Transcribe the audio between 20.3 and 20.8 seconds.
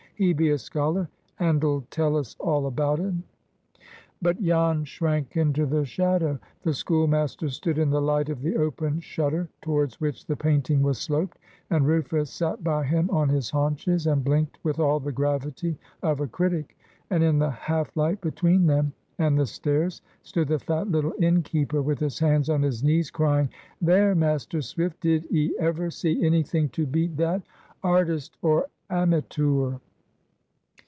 the